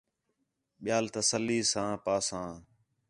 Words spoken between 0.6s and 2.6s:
ٻیال تسلّی ساں پاساں